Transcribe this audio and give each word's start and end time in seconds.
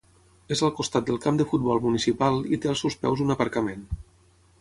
És 0.53 0.61
al 0.67 0.71
costat 0.77 1.05
del 1.09 1.19
camp 1.25 1.37
de 1.41 1.45
futbol 1.51 1.81
municipal 1.83 2.41
i 2.57 2.59
té 2.63 2.71
als 2.73 2.81
seus 2.85 2.97
peus 3.05 3.23
un 3.27 3.35
aparcament. 3.35 3.85